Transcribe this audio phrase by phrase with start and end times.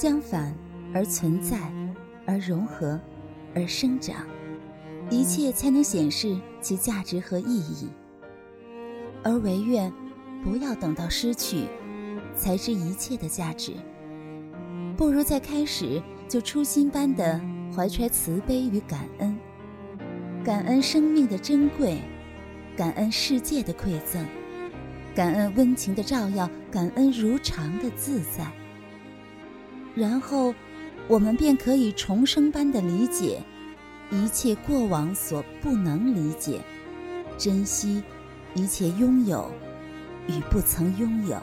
[0.00, 0.54] 相反，
[0.94, 1.58] 而存在，
[2.24, 2.98] 而融合，
[3.54, 4.26] 而生长，
[5.10, 7.90] 一切才能显示其价值和意义。
[9.22, 9.92] 而唯愿
[10.42, 11.66] 不要等到失去，
[12.34, 13.74] 才知一切的价值。
[14.96, 17.38] 不如在开始就初心般的
[17.76, 19.38] 怀揣慈悲与感恩，
[20.42, 22.00] 感恩生命的珍贵，
[22.74, 24.24] 感恩世界的馈赠，
[25.14, 28.50] 感恩温情的照耀，感恩如常的自在。
[29.94, 30.54] 然后，
[31.08, 33.42] 我们便可以重生般的理解
[34.10, 36.60] 一切过往所不能理解，
[37.36, 38.02] 珍惜
[38.54, 39.50] 一切拥有
[40.28, 41.36] 与不曾拥有。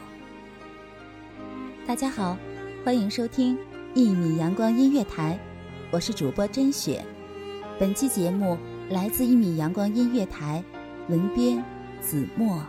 [1.86, 2.38] 大家好，
[2.84, 3.58] 欢迎收听
[3.94, 5.38] 一米阳光音乐台，
[5.90, 7.04] 我是主播甄雪。
[7.78, 8.56] 本期节目
[8.88, 10.64] 来自一米阳光音乐台，
[11.08, 11.62] 文编
[12.00, 12.62] 子墨。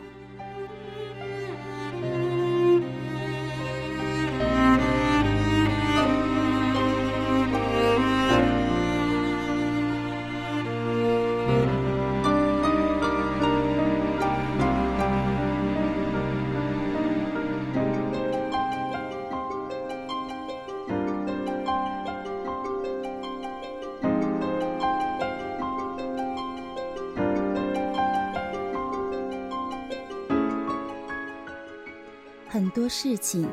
[32.71, 33.47] 多事情，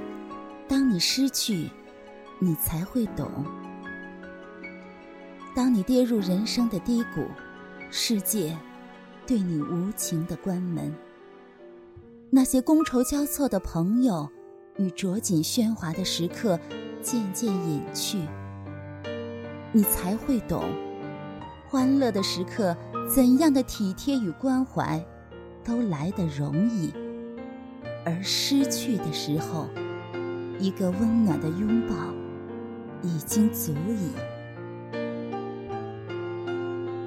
[0.69, 1.71] 当你失去，
[2.39, 3.27] 你才会懂；
[5.55, 7.27] 当你跌入人生的低谷，
[7.91, 8.57] 世界
[9.27, 10.93] 对你无情的关门。
[12.31, 14.29] 那些觥筹交错的朋友
[14.77, 16.59] 与着锦喧哗的时刻
[17.01, 18.19] 渐渐隐去，
[19.73, 20.65] 你才会懂：
[21.69, 22.77] 欢乐的时刻，
[23.09, 25.03] 怎样的体贴与关怀，
[25.65, 26.93] 都来得容易。
[28.07, 29.67] 而失去的时候，
[30.61, 31.97] 一个温暖的拥抱
[33.03, 34.13] 已经足矣。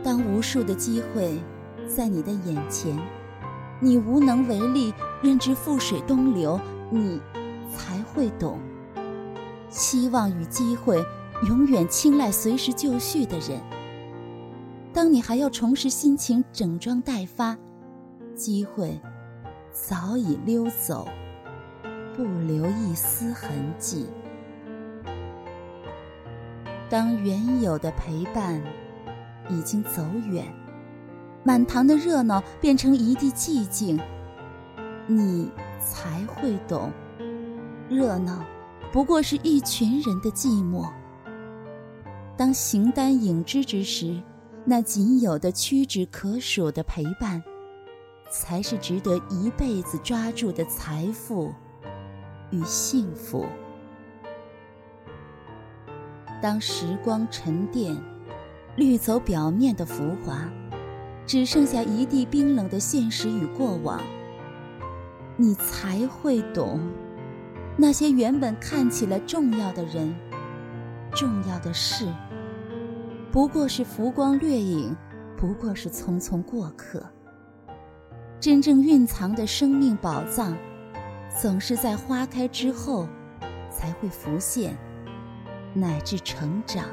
[0.03, 1.39] 当无数的机会
[1.87, 2.99] 在你的眼前，
[3.79, 4.93] 你无能为力，
[5.23, 6.59] 任之覆水东流，
[6.91, 7.21] 你
[7.73, 8.59] 才会懂：
[9.69, 11.01] 期望与机会
[11.47, 13.57] 永远青睐随时就绪的人。
[14.91, 17.57] 当你还要重拾心情，整装待发，
[18.35, 18.99] 机会。
[19.71, 21.07] 早已溜走，
[22.15, 24.07] 不留一丝痕迹。
[26.89, 28.61] 当原有的陪伴
[29.49, 30.45] 已经走远，
[31.43, 33.99] 满堂的热闹变成一地寂静，
[35.07, 36.91] 你才会懂，
[37.89, 38.43] 热闹
[38.91, 40.89] 不过是一群人的寂寞。
[42.35, 44.19] 当形单影只之时，
[44.65, 47.43] 那仅有的屈指可数的陪伴。
[48.29, 51.53] 才是值得一辈子抓住的财富
[52.51, 53.45] 与幸福。
[56.41, 57.97] 当时光沉淀，
[58.75, 60.49] 滤走表面的浮华，
[61.25, 64.01] 只剩下一地冰冷的现实与过往，
[65.35, 66.79] 你才会懂，
[67.75, 70.15] 那些原本看起来重要的人、
[71.11, 72.07] 重要的事，
[73.31, 74.95] 不过是浮光掠影，
[75.35, 77.03] 不过是匆匆过客。
[78.39, 80.57] 真正蕴藏的生命宝藏，
[81.41, 83.05] 总是在花开之后
[83.69, 84.77] 才会浮现，
[85.73, 86.85] 乃至成长。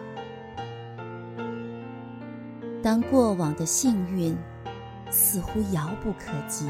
[2.82, 4.36] 当过往的幸运
[5.08, 6.66] 似乎遥不可及，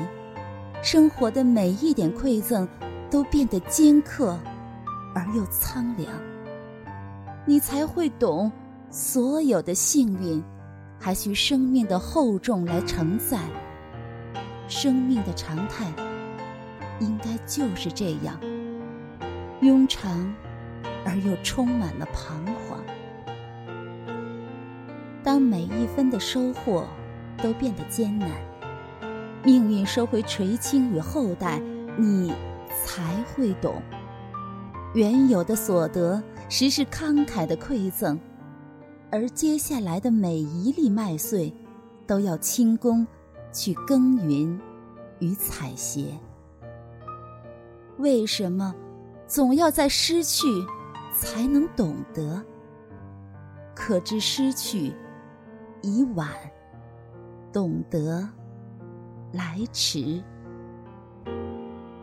[0.82, 2.68] 生活的每一点馈赠
[3.10, 4.38] 都变得尖刻
[5.14, 6.12] 而又苍凉。
[7.46, 8.52] 你才会懂，
[8.90, 10.42] 所有的幸运，
[11.00, 13.40] 还需生命的厚重来承载。
[14.68, 15.92] 生命的常态，
[17.00, 18.38] 应该就是这样，
[19.60, 20.34] 庸常
[21.04, 22.78] 而又充满了彷徨。
[25.22, 26.86] 当每一分的收获
[27.42, 28.30] 都变得艰难，
[29.44, 31.60] 命运收回垂青与后代，
[31.96, 32.32] 你
[32.84, 33.02] 才
[33.34, 33.80] 会懂，
[34.94, 36.22] 原有的所得。
[36.48, 38.16] 实是慷慨的馈赠，
[39.10, 41.52] 而接下来的每一粒麦穗，
[42.06, 43.04] 都要轻功
[43.52, 44.60] 去耕耘
[45.18, 46.08] 与采撷。
[47.98, 48.74] 为什么
[49.26, 50.46] 总要在失去
[51.14, 52.42] 才能懂得？
[53.74, 54.92] 可知失去
[55.82, 56.28] 已晚，
[57.52, 58.28] 懂得
[59.32, 60.22] 来迟。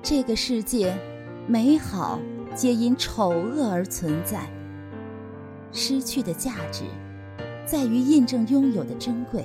[0.02, 0.98] 这个世界
[1.48, 2.20] 美好。
[2.56, 4.48] 皆因丑恶而存在。
[5.72, 6.84] 失去的价值，
[7.66, 9.42] 在于印证拥有的珍贵；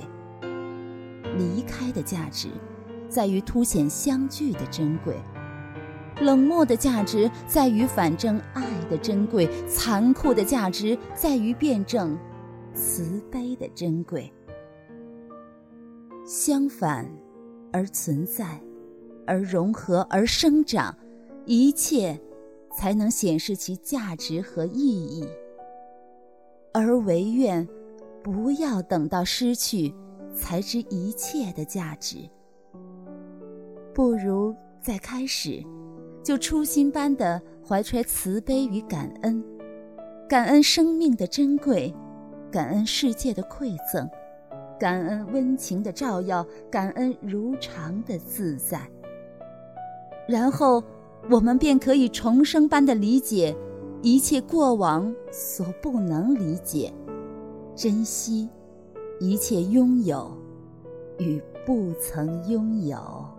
[1.39, 2.49] 离开的价值，
[3.09, 5.15] 在于凸显相聚的珍贵；
[6.21, 12.15] 冷漠的价值，在于反证爱的珍贵；残酷的价值，在于辩证
[12.73, 14.31] 慈悲的珍贵。
[16.25, 17.09] 相反，
[17.71, 18.61] 而存在，
[19.25, 20.93] 而融合，而生长，
[21.45, 22.19] 一切。
[22.71, 25.27] 才能显示其价值和意义。
[26.71, 27.67] 而唯愿，
[28.23, 29.93] 不要等到失去，
[30.39, 32.17] 才知一切的价值。
[33.93, 35.63] 不如在开始，
[36.23, 39.43] 就初心般的怀揣慈悲与感恩，
[40.27, 41.93] 感恩生命的珍贵，
[42.49, 44.09] 感恩世界的馈赠，
[44.79, 48.79] 感恩温情的照耀，感恩如常的自在。
[50.27, 50.83] 然后。
[51.29, 53.53] 我们便可以重生般的理解
[54.01, 56.93] 一切过往所不能理解，
[57.75, 58.49] 珍惜
[59.19, 60.31] 一切拥有
[61.17, 63.38] 与不曾拥有。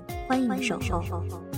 [0.31, 1.50] 欢迎守候。